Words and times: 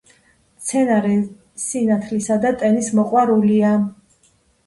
მცენარე 0.61 1.17
სინათლისა 1.65 2.37
და 2.45 2.51
ტენის 2.63 2.89
მოყვარულია. 3.01 3.77